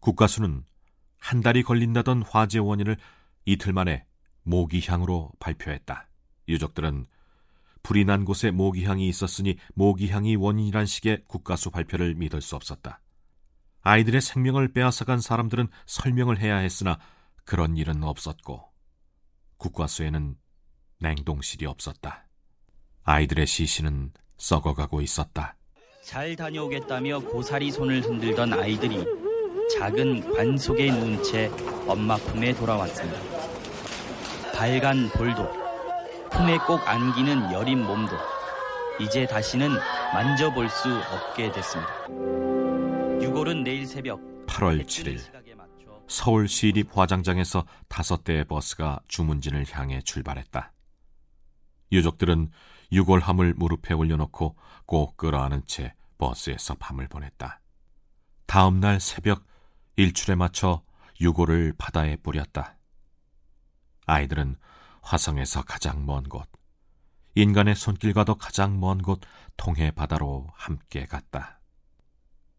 국가수는 0.00 0.64
한 1.18 1.40
달이 1.40 1.62
걸린다던 1.62 2.22
화재 2.22 2.58
원인을 2.58 2.96
이틀 3.44 3.72
만에 3.72 4.04
모기향으로 4.42 5.32
발표했다. 5.40 6.08
유족들은 6.48 7.06
불이 7.82 8.04
난 8.04 8.24
곳에 8.24 8.50
모기향이 8.50 9.08
있었으니 9.08 9.56
모기향이 9.74 10.36
원인이란 10.36 10.86
식의 10.86 11.24
국가수 11.26 11.70
발표를 11.70 12.14
믿을 12.14 12.40
수 12.40 12.56
없었다. 12.56 13.00
아이들의 13.82 14.20
생명을 14.20 14.72
빼앗아간 14.72 15.20
사람들은 15.20 15.68
설명을 15.86 16.38
해야 16.38 16.56
했으나 16.56 16.98
그런 17.44 17.76
일은 17.76 18.02
없었고 18.02 18.62
국과수에는 19.56 20.36
냉동실이 20.98 21.66
없었다. 21.66 22.27
아이들의 23.08 23.46
시신은 23.46 24.12
썩어가고 24.36 25.00
있었다. 25.00 25.56
잘 26.02 26.36
다녀오겠다며 26.36 27.20
고사리 27.20 27.70
손을 27.70 28.02
흔들던 28.02 28.52
아이들이 28.52 29.02
작은 29.78 30.34
관 30.34 30.58
속에 30.58 30.90
누운 30.90 31.22
채 31.22 31.50
엄마 31.86 32.16
품에 32.16 32.54
돌아왔습니다. 32.54 33.18
발간 34.54 35.08
볼도, 35.08 35.50
품에 36.30 36.58
꼭 36.58 36.86
안기는 36.86 37.50
여린 37.50 37.82
몸도 37.82 38.12
이제 39.00 39.26
다시는 39.26 39.70
만져볼 40.12 40.68
수 40.68 40.94
없게 41.10 41.50
됐습니다. 41.50 42.08
유골은 43.22 43.64
내일 43.64 43.86
새벽 43.86 44.20
8월 44.46 44.84
7일 44.84 45.18
서울 46.08 46.46
시립 46.46 46.94
화장장에서 46.94 47.64
다섯 47.88 48.22
대의 48.22 48.44
버스가 48.44 49.00
주문진을 49.08 49.64
향해 49.70 50.02
출발했다. 50.02 50.72
유족들은 51.90 52.50
유골함을 52.92 53.54
무릎에 53.54 53.94
올려놓고 53.94 54.56
꼭 54.86 55.16
끌어안은 55.16 55.64
채 55.66 55.94
버스에서 56.18 56.74
밤을 56.74 57.08
보냈다. 57.08 57.60
다음 58.46 58.80
날 58.80 58.98
새벽 59.00 59.44
일출에 59.96 60.34
맞춰 60.34 60.82
유골을 61.20 61.74
바다에 61.76 62.16
뿌렸다. 62.16 62.76
아이들은 64.06 64.56
화성에서 65.02 65.62
가장 65.62 66.06
먼 66.06 66.24
곳, 66.24 66.48
인간의 67.34 67.74
손길과도 67.76 68.36
가장 68.36 68.80
먼 68.80 69.02
곳 69.02 69.20
통해 69.56 69.90
바다로 69.90 70.48
함께 70.54 71.04
갔다. 71.04 71.60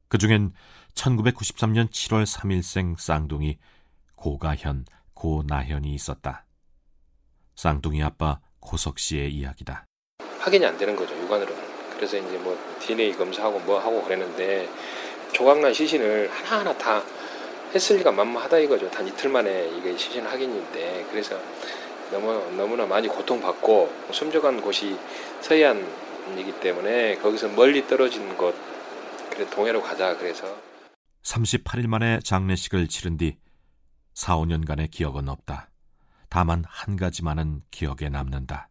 그 0.08 0.18
중엔 0.18 0.54
1993년 0.94 1.90
7월 1.90 2.26
3일생 2.26 2.98
쌍둥이 2.98 3.58
고가현, 4.16 4.86
고나현이 5.14 5.94
있었다. 5.94 6.46
쌍둥이 7.56 8.04
아빠 8.04 8.40
고석 8.60 9.00
씨의 9.00 9.34
이야기다. 9.34 9.89
확인이 10.40 10.66
안 10.66 10.78
되는 10.78 10.96
거죠 10.96 11.16
육안으로는. 11.16 11.62
그래서 11.96 12.18
이제 12.18 12.38
뭐 12.38 12.58
DNA 12.80 13.14
검사하고 13.14 13.60
뭐 13.60 13.80
하고 13.80 14.02
그랬는데 14.04 14.70
조각난 15.34 15.74
시신을 15.74 16.30
하나하나 16.32 16.78
다 16.78 17.04
했을 17.74 17.98
리가 17.98 18.12
만무하다 18.12 18.58
이거죠. 18.60 18.90
단 18.90 19.06
이틀 19.08 19.30
만에 19.30 19.70
이게 19.78 19.96
시신 19.98 20.26
확인인데 20.26 21.06
그래서 21.12 21.40
너무 22.12 22.32
너무나 22.56 22.86
많이 22.86 23.08
고통받고 23.08 23.94
숨져간 24.12 24.62
곳이 24.62 24.98
서해안이기 25.42 26.54
때문에 26.62 27.18
거기서 27.18 27.50
멀리 27.50 27.86
떨어진 27.86 28.36
곳 28.38 28.56
그래 29.30 29.48
동해로 29.50 29.82
가자 29.82 30.18
그래서 30.18 30.58
38일 31.24 31.88
만에 31.88 32.20
장례식을 32.24 32.88
치른 32.88 33.18
뒤 33.18 33.38
4, 34.14 34.38
5년간의 34.38 34.90
기억은 34.90 35.30
없다. 35.30 35.70
다만 36.30 36.64
한 36.68 36.96
가지만은 36.96 37.62
기억에 37.72 38.10
남는다. 38.10 38.69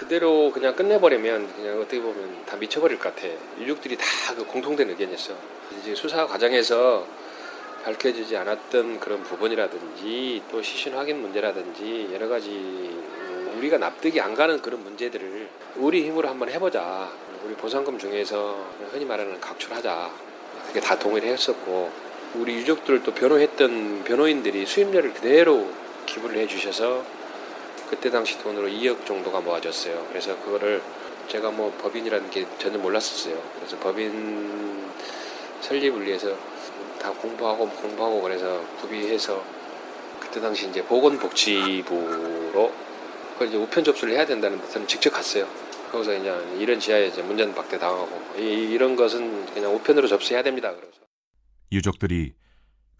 그대로 0.00 0.50
그냥 0.50 0.74
끝내버리면 0.74 1.54
그냥 1.56 1.78
어떻게 1.78 2.00
보면 2.00 2.46
다 2.46 2.56
미쳐버릴 2.56 2.98
것 2.98 3.14
같아. 3.14 3.28
유족들이 3.58 3.98
다 3.98 4.34
그 4.34 4.46
공통된 4.46 4.88
의견이었어. 4.88 5.34
이제 5.78 5.94
수사 5.94 6.26
과정에서 6.26 7.06
밝혀지지 7.84 8.34
않았던 8.34 8.98
그런 8.98 9.22
부분이라든지 9.24 10.42
또 10.50 10.62
시신 10.62 10.94
확인 10.94 11.20
문제라든지 11.20 12.08
여러 12.14 12.28
가지 12.28 12.96
우리가 13.58 13.76
납득이 13.76 14.20
안 14.22 14.34
가는 14.34 14.62
그런 14.62 14.82
문제들을 14.84 15.48
우리 15.76 16.06
힘으로 16.06 16.28
한번 16.30 16.48
해보자. 16.48 17.10
우리 17.44 17.54
보상금 17.54 17.98
중에서 17.98 18.56
흔히 18.92 19.04
말하는 19.04 19.38
각출하자. 19.38 20.10
그게 20.68 20.80
다 20.80 20.98
동의를 20.98 21.28
했었고 21.28 21.90
우리 22.36 22.54
유족들도 22.54 23.12
변호했던 23.12 24.04
변호인들이 24.04 24.64
수임료를 24.64 25.12
그대로 25.12 25.68
기부를 26.06 26.38
해주셔서 26.38 27.19
그때 27.90 28.08
당시 28.08 28.38
돈으로 28.38 28.68
2억 28.68 29.04
정도가 29.04 29.40
모아졌어요. 29.40 30.06
그래서 30.08 30.38
그거를 30.44 30.80
제가 31.26 31.50
뭐 31.50 31.72
법인이라는 31.82 32.30
게 32.30 32.46
전혀 32.58 32.78
몰랐었어요. 32.78 33.36
그래서 33.56 33.76
법인 33.80 34.88
설립을 35.60 36.06
위해서 36.06 36.36
다 37.00 37.10
공부하고 37.12 37.68
공부하고 37.68 38.22
그래서 38.22 38.64
구비해서 38.80 39.44
그때 40.20 40.40
당시 40.40 40.68
이제 40.68 40.84
보건복지부로 40.84 42.72
그걸 43.32 43.48
이제 43.48 43.56
우편 43.56 43.82
접수를 43.82 44.14
해야 44.14 44.24
된다는 44.24 44.60
데서 44.60 44.86
직접 44.86 45.10
갔어요. 45.10 45.48
거기서 45.90 46.12
그냥 46.12 46.60
이런 46.60 46.78
지하에 46.78 47.08
이제 47.08 47.22
문전 47.22 47.54
박대 47.56 47.76
당하고 47.76 48.38
이, 48.38 48.78
런 48.78 48.94
것은 48.94 49.46
그냥 49.46 49.74
우편으로 49.74 50.06
접수해야 50.06 50.44
됩니다. 50.44 50.72
그래서 50.72 50.92
유족들이 51.72 52.34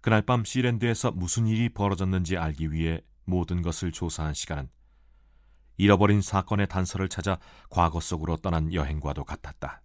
그날 0.01 0.21
밤 0.21 0.43
시랜드에서 0.43 1.11
무슨 1.11 1.47
일이 1.47 1.69
벌어졌는지 1.69 2.35
알기 2.35 2.73
위해 2.73 3.01
모든 3.23 3.61
것을 3.61 3.93
조사한 3.93 4.33
시간은 4.33 4.69
잃어버린 5.81 6.21
사건의 6.21 6.67
단서를 6.67 7.09
찾아 7.09 7.39
과거 7.71 7.99
속으로 7.99 8.37
떠난 8.37 8.71
여행과도 8.71 9.23
같았다. 9.23 9.81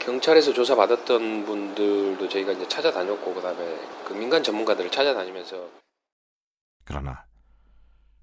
경찰에서 0.00 0.52
조사받았던 0.52 1.46
분들도 1.46 2.28
저희가 2.28 2.50
이제 2.50 2.66
찾아다녔고 2.66 3.32
그다음에 3.34 3.58
그 4.04 4.14
민간 4.14 4.42
전문가들을 4.42 4.90
찾아다니면서 4.90 5.70
그러나 6.82 7.24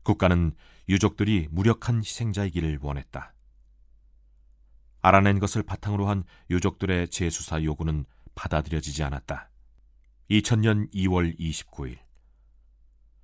국가는 0.04 0.54
유족들이 0.90 1.48
무력한 1.52 2.00
희생자이기를 2.00 2.80
원했다. 2.82 3.34
알아낸 5.02 5.40
것을 5.40 5.64
바탕으로 5.64 6.10
한 6.10 6.26
유족들의 6.50 7.08
재수사 7.08 7.64
요구는 7.64 8.06
받아들여지지 8.36 9.04
않았다. 9.04 9.50
2000년 10.30 10.94
2월 10.94 11.40
29일 11.40 12.00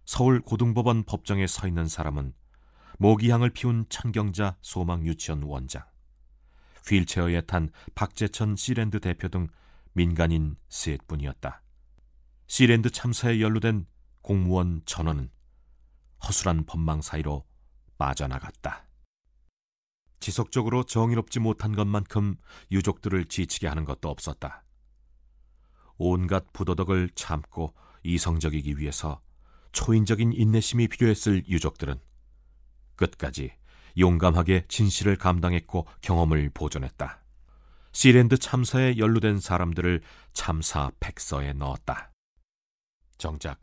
서울 0.05 0.39
고등법원 0.39 1.03
법정에 1.03 1.45
서 1.45 1.67
있는 1.67 1.89
사람은 1.89 2.33
모기향을 2.99 3.49
피운 3.51 3.85
천경자 3.89 4.57
소망 4.61 5.05
유치원 5.05 5.43
원장, 5.43 5.83
휠체어에 6.87 7.41
탄 7.41 7.69
박재천 7.95 8.55
시랜드 8.55 8.99
대표 8.99 9.29
등 9.29 9.47
민간인 9.93 10.55
셋뿐이었다. 10.69 11.61
시랜드 12.47 12.89
참사에 12.89 13.41
연루된 13.41 13.85
공무원 14.21 14.81
전원은 14.85 15.29
허술한 16.25 16.65
법망 16.65 17.01
사이로 17.01 17.45
빠져나갔다. 17.97 18.87
지속적으로 20.19 20.83
정의롭지 20.83 21.39
못한 21.39 21.75
것만큼 21.75 22.37
유족들을 22.71 23.25
지치게 23.25 23.67
하는 23.67 23.83
것도 23.83 24.09
없었다. 24.09 24.63
온갖 25.97 26.51
부도덕을 26.53 27.09
참고 27.15 27.73
이성적이기 28.03 28.77
위해서 28.77 29.21
초인적인 29.73 30.33
인내심이 30.33 30.87
필요했을 30.87 31.47
유족들은 31.47 31.99
끝까지 32.95 33.51
용감하게 33.97 34.65
진실을 34.67 35.17
감당했고 35.17 35.87
경험을 36.01 36.49
보존했다. 36.53 37.21
시랜드 37.91 38.37
참사에 38.37 38.97
연루된 38.97 39.39
사람들을 39.39 40.01
참사 40.33 40.91
백서에 40.99 41.53
넣었다. 41.53 42.11
정작 43.17 43.59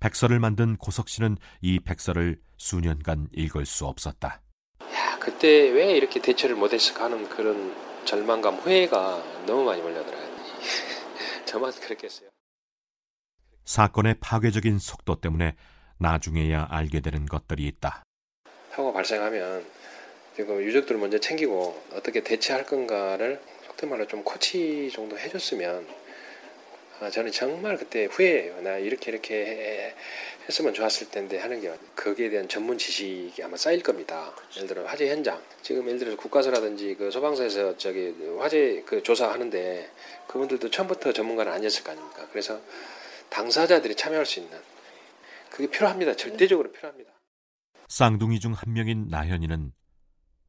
백서를 0.00 0.38
만든 0.38 0.76
고석 0.76 1.08
씨는 1.08 1.38
이 1.62 1.80
백서를 1.80 2.38
수년간 2.58 3.28
읽을 3.32 3.64
수 3.64 3.86
없었다. 3.86 4.42
야, 4.82 5.18
그때 5.18 5.70
왜 5.70 5.96
이렇게 5.96 6.20
대처를 6.20 6.56
못했을까 6.56 7.04
하는 7.04 7.26
그런 7.30 7.74
절망감, 8.04 8.56
후회가 8.56 9.46
너무 9.46 9.64
많이 9.64 9.80
몰려들어요. 9.80 10.36
저만 11.46 11.72
그랬겠어요. 11.72 12.28
사건의 13.64 14.16
파괴적인 14.20 14.78
속도 14.78 15.20
때문에 15.20 15.56
나중에야 15.98 16.66
알게 16.68 17.00
되는 17.00 17.24
것들이 17.24 17.66
있다. 17.66 18.03
사고가 18.74 18.92
발생하면 18.92 19.64
지금 20.34 20.60
유족들을 20.60 21.00
먼저 21.00 21.18
챙기고 21.18 21.80
어떻게 21.92 22.24
대처할 22.24 22.66
건가를 22.66 23.40
속된 23.66 23.88
말로 23.88 24.06
좀 24.08 24.24
코치 24.24 24.90
정도 24.92 25.16
해줬으면 25.16 25.86
아, 27.00 27.10
저는 27.10 27.30
정말 27.30 27.76
그때 27.76 28.06
후회해요. 28.06 28.60
나 28.62 28.78
이렇게 28.78 29.12
이렇게 29.12 29.94
했으면 30.48 30.74
좋았을 30.74 31.10
텐데 31.10 31.38
하는 31.38 31.60
게 31.60 31.72
거기에 31.94 32.30
대한 32.30 32.48
전문 32.48 32.76
지식이 32.76 33.40
아마 33.44 33.56
쌓일 33.56 33.82
겁니다. 33.82 34.34
예를 34.56 34.68
들어 34.68 34.84
화재 34.84 35.08
현장 35.08 35.40
지금 35.62 35.86
예를 35.86 35.98
들어서 36.00 36.16
국가서라든지 36.16 36.96
그 36.98 37.10
소방서에서 37.12 37.76
저기 37.78 38.12
화재 38.38 38.82
그 38.86 39.02
조사하는데 39.02 39.88
그분들도 40.26 40.70
처음부터 40.70 41.12
전문가는 41.12 41.52
아니었을 41.52 41.84
거 41.84 41.92
아닙니까? 41.92 42.26
그래서 42.30 42.60
당사자들이 43.30 43.94
참여할 43.94 44.26
수 44.26 44.40
있는 44.40 44.58
그게 45.50 45.68
필요합니다. 45.68 46.16
절대적으로 46.16 46.72
필요합니다. 46.72 47.13
쌍둥이 47.88 48.40
중 48.40 48.54
한 48.54 48.72
명인 48.72 49.08
나현이는 49.08 49.72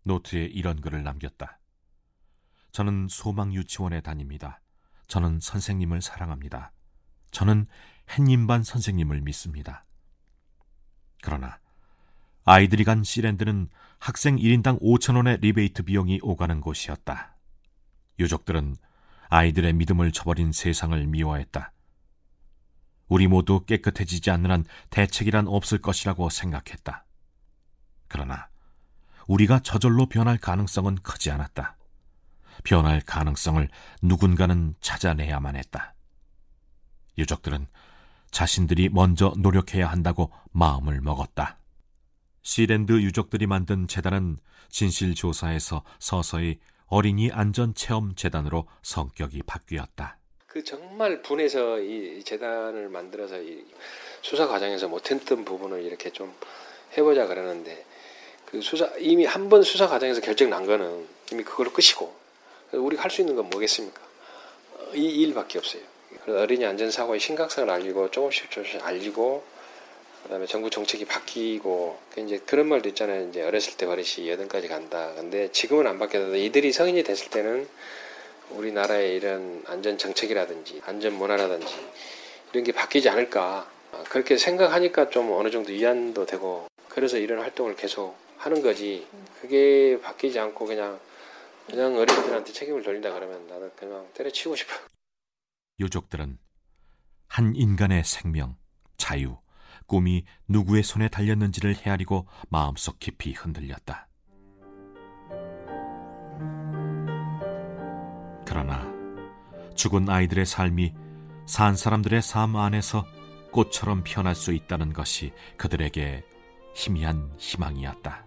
노트에 0.03 0.45
이런 0.45 0.79
글을 0.81 1.03
남겼다. 1.03 1.59
저는 2.71 3.07
소망 3.09 3.53
유치원에 3.53 4.01
다닙니다. 4.01 4.61
저는 5.07 5.39
선생님을 5.39 6.01
사랑합니다. 6.01 6.71
저는 7.31 7.65
햇님반 8.11 8.63
선생님을 8.63 9.21
믿습니다. 9.21 9.83
그러나 11.21 11.59
아이들이 12.43 12.83
간 12.83 13.03
시랜드는 13.03 13.69
학생 13.99 14.35
1인당 14.35 14.81
5천원의 14.81 15.39
리베이트 15.41 15.83
비용이 15.83 16.19
오가는 16.21 16.61
곳이었다. 16.61 17.35
유족들은 18.19 18.75
아이들의 19.29 19.73
믿음을 19.73 20.11
저버린 20.11 20.51
세상을 20.51 21.05
미워했다. 21.07 21.71
우리 23.07 23.27
모두 23.27 23.65
깨끗해지지 23.65 24.31
않는 24.31 24.51
한 24.51 24.65
대책이란 24.89 25.47
없을 25.47 25.79
것이라고 25.79 26.29
생각했다. 26.29 27.04
그러나 28.07 28.47
우리가 29.27 29.59
저절로 29.59 30.05
변할 30.07 30.37
가능성은 30.37 30.95
크지 30.95 31.31
않았다. 31.31 31.77
변할 32.63 33.01
가능성을 33.01 33.67
누군가는 34.01 34.75
찾아내야만 34.81 35.55
했다. 35.55 35.93
유족들은 37.17 37.67
자신들이 38.31 38.89
먼저 38.89 39.33
노력해야 39.37 39.89
한다고 39.89 40.31
마음을 40.51 41.01
먹었다. 41.01 41.57
시랜드 42.41 42.93
유족들이 42.93 43.47
만든 43.47 43.87
재단은 43.87 44.37
진실조사에서 44.69 45.83
서서히 45.99 46.59
어린이 46.87 47.31
안전체험재단으로 47.31 48.67
성격이 48.83 49.43
바뀌었다. 49.43 50.19
그 50.45 50.63
정말 50.63 51.21
분해서 51.21 51.79
이 51.79 52.23
재단을 52.23 52.89
만들어서 52.89 53.41
이 53.41 53.65
수사 54.21 54.47
과정에서 54.47 54.87
못했던 54.87 55.43
부분을 55.43 55.83
이렇게 55.83 56.11
좀 56.11 56.33
해보자 56.97 57.27
그러는데 57.27 57.85
그 58.55 58.61
수사 58.61 58.89
이미 58.99 59.25
한 59.25 59.49
번 59.49 59.63
수사 59.63 59.85
과정에서 59.85 60.21
결정 60.21 60.49
난 60.49 60.65
거는 60.65 61.05
이미 61.33 61.43
그걸로 61.43 61.71
끝이고 61.71 62.13
우리가 62.71 63.03
할 63.03 63.11
수 63.11 63.19
있는 63.19 63.35
건 63.35 63.49
뭐겠습니까? 63.49 64.01
이 64.93 65.03
일밖에 65.23 65.59
없어요. 65.59 65.81
어린이 66.27 66.65
안전 66.65 66.89
사고의 66.89 67.19
심각성을 67.19 67.69
알리고 67.69 68.11
조금씩 68.11 68.49
조금씩 68.49 68.81
알리고 68.85 69.43
그다음에 70.23 70.45
정부 70.45 70.69
정책이 70.69 71.03
바뀌고 71.03 71.99
그 72.13 72.21
이제 72.21 72.39
그런 72.45 72.67
말도 72.69 72.87
있잖아요. 72.89 73.27
이제 73.27 73.43
어렸을 73.43 73.75
때 73.75 73.85
버릇이 73.85 74.29
여든까지 74.29 74.69
간다. 74.69 75.11
근데 75.15 75.51
지금은 75.51 75.85
안 75.85 75.99
바뀌어도 75.99 76.37
이들이 76.37 76.71
성인이 76.71 77.03
됐을 77.03 77.29
때는 77.29 77.67
우리나라의 78.51 79.17
이런 79.17 79.63
안전 79.67 79.97
정책이라든지 79.97 80.81
안전 80.85 81.13
문화라든지 81.13 81.75
이런 82.53 82.63
게 82.63 82.71
바뀌지 82.71 83.09
않을까 83.09 83.69
그렇게 84.09 84.37
생각하니까 84.37 85.09
좀 85.09 85.33
어느 85.33 85.51
정도 85.51 85.73
위안도 85.73 86.25
되고 86.25 86.67
그래서 86.87 87.17
이런 87.17 87.39
활동을 87.41 87.75
계속 87.75 88.15
하는 88.37 88.61
거지 88.61 89.07
그게 89.41 89.99
바뀌지 90.01 90.39
않고 90.39 90.65
그냥 90.65 90.99
그냥 91.67 91.95
어린이들한테 91.95 92.53
책임을 92.53 92.83
돌린다 92.83 93.11
그러면 93.11 93.47
나는 93.47 93.71
그냥 93.75 94.07
때려치고 94.13 94.55
싶어. 94.55 94.73
유족들은 95.79 96.37
한 97.27 97.55
인간의 97.55 98.03
생명, 98.03 98.55
자유, 98.97 99.37
꿈이 99.87 100.25
누구의 100.47 100.83
손에 100.83 101.09
달렸는지를 101.09 101.75
헤아리고 101.75 102.27
마음속 102.49 102.99
깊이 102.99 103.33
흔들렸다. 103.33 104.07
그러나 108.47 108.93
죽은 109.75 110.07
아이들의 110.07 110.45
삶이 110.45 110.93
산 111.45 111.75
사람들의 111.75 112.21
삶 112.21 112.55
안에서 112.55 113.05
꽃처럼 113.51 114.03
피어날 114.03 114.35
수 114.35 114.53
있다는 114.53 114.93
것이 114.93 115.31
그들에게 115.57 116.23
희미한 116.73 117.33
희망이었다. 117.37 118.24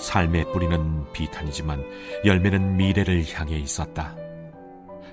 삶의 0.00 0.52
뿌리는 0.52 1.12
비탄이지만 1.12 1.84
열매는 2.24 2.76
미래를 2.76 3.24
향해 3.34 3.58
있었다. 3.58 4.16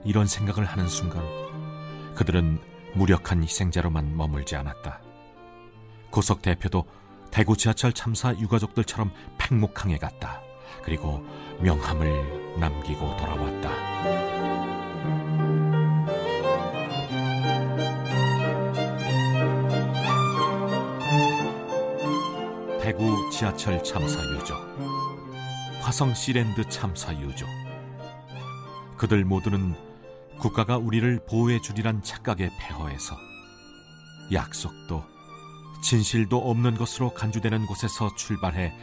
이런 0.06 0.26
생각을 0.26 0.65
하는 0.65 0.88
순간 0.88 1.23
그들은 2.15 2.60
무력한 2.93 3.43
희생자로만 3.43 4.15
머물지 4.15 4.56
않았다. 4.56 5.02
고석 6.10 6.41
대표도 6.41 6.86
대구 7.30 7.58
지하철 7.58 7.91
참사 7.93 8.34
유가족들처럼 8.34 9.12
팽목항에 9.38 9.97
갔다. 9.97 10.41
그리고 10.84 11.23
명함을 11.60 12.58
남기고 12.60 13.17
돌아왔다. 13.17 14.47
대구 22.88 23.30
지하철 23.30 23.84
참사 23.84 24.17
유족, 24.30 24.56
화성 25.82 26.13
시랜드 26.13 26.63
참사 26.69 27.13
유족. 27.19 27.45
그들 28.95 29.26
모두는 29.26 29.76
국가가 30.38 30.78
우리를 30.78 31.19
보호해 31.28 31.60
주리란 31.60 32.02
착각에 32.02 32.50
폐허해서 32.58 33.17
약속도 34.32 35.04
진실도 35.84 36.38
없는 36.50 36.76
것으로 36.76 37.13
간주되는 37.13 37.65
곳에서 37.65 38.15
출발해 38.15 38.73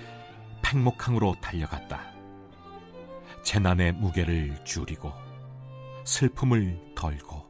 팽목항으로 0.61 1.37
달려갔다. 1.41 2.03
재난의 3.43 3.93
무게를 3.93 4.63
줄이고 4.67 5.15
슬픔을 6.05 6.93
덜고 6.95 7.43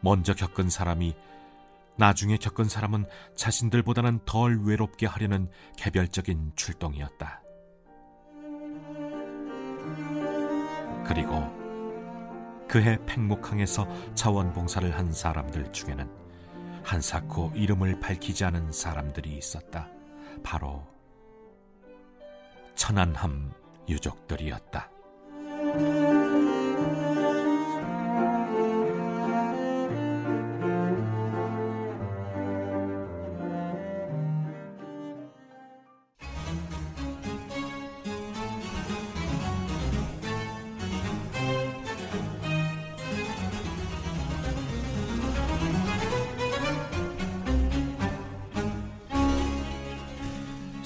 먼저 0.00 0.32
겪은 0.32 0.70
사람이 0.70 1.16
나중에 1.98 2.36
겪은 2.36 2.66
사람은 2.66 3.06
자신들보다는 3.34 4.20
덜 4.24 4.60
외롭게 4.62 5.06
하려는 5.06 5.50
개별적인 5.76 6.52
출동이었다. 6.54 7.42
그리고 11.04 11.58
그해 12.68 12.98
팽목항에서 13.04 13.88
자원봉사를 14.14 14.96
한 14.96 15.12
사람들 15.12 15.72
중에는 15.72 16.08
한사코 16.84 17.50
이름을 17.54 17.98
밝히지 17.98 18.44
않은 18.44 18.70
사람들이 18.70 19.36
있었다. 19.36 19.88
바로 20.44 20.86
천안함 22.76 23.52
유족들이었다. 23.88 24.88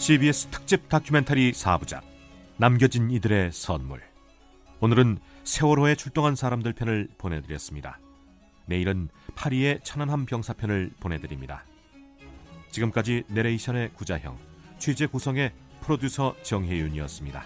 CBS 0.03 0.49
특집 0.49 0.89
다큐멘터리 0.89 1.53
4부작 1.53 2.03
남겨진 2.57 3.13
이들의 3.13 3.53
선물 3.53 4.03
오늘은 4.81 5.19
세월호에 5.45 5.95
출동한 5.95 6.35
사람들 6.35 6.73
편을 6.73 7.07
보내드렸습니다. 7.19 8.01
내일은 8.67 9.11
파리의 9.37 9.79
천안함 9.85 10.27
병사편을 10.27 10.91
보내드립니다. 10.99 11.65
지금까지 12.73 13.23
내레이션의 13.29 13.93
구자형, 13.95 14.37
취재 14.81 15.07
구성의 15.07 15.53
프로듀서 15.83 16.35
정혜윤이었습니다. 16.43 17.45